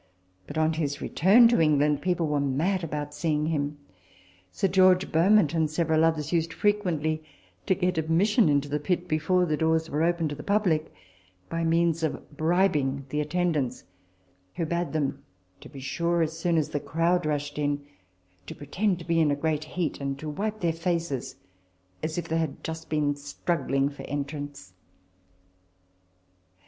But, 0.47 0.57
on 0.57 0.73
his 0.73 0.99
return 0.99 1.47
to 1.49 1.59
England, 1.61 2.01
people 2.01 2.25
were 2.25 2.39
mad 2.39 2.83
about 2.83 3.13
seeing 3.13 3.45
him; 3.45 3.61
and 3.63 3.77
Sir 4.51 4.67
George 4.67 5.11
Beaumont 5.11 5.53
and 5.53 5.69
several 5.69 6.03
others 6.03 6.31
used 6.33 6.53
frequently 6.53 7.23
to 7.67 7.75
get 7.75 7.99
admission 7.99 8.49
into 8.49 8.67
the 8.67 8.79
pit, 8.79 9.07
before 9.07 9.45
the 9.45 9.55
doors 9.57 9.91
were 9.91 10.01
opened 10.01 10.31
to 10.31 10.35
the 10.35 10.41
public, 10.41 10.91
by 11.49 11.63
means 11.63 12.01
of 12.01 12.35
bribing 12.35 13.05
the 13.09 13.21
attendants, 13.21 13.83
who 14.55 14.65
bade 14.65 14.91
them" 14.91 15.21
be 15.71 15.79
sure, 15.79 16.23
as 16.23 16.35
soon 16.35 16.57
as 16.57 16.69
the 16.69 16.79
crowd 16.79 17.23
rushed 17.27 17.59
in, 17.59 17.85
to 18.47 18.55
pretend 18.55 18.97
to 18.97 19.05
be 19.05 19.19
in 19.19 19.29
a 19.29 19.35
great 19.35 19.65
heat, 19.65 20.01
and 20.01 20.17
to 20.17 20.27
wipe 20.27 20.61
their 20.61 20.73
faces, 20.73 21.35
as 22.01 22.17
if 22.17 22.27
they 22.27 22.39
had 22.39 22.63
just 22.63 22.89
been 22.89 23.15
struggling 23.15 23.87
for 23.87 24.01
entrance." 24.07 24.73